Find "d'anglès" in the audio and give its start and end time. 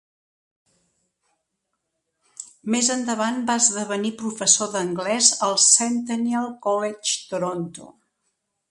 4.77-5.33